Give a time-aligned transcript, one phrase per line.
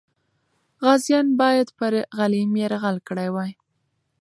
[0.83, 3.51] غازیان باید پر غلیم یرغل کړی وای.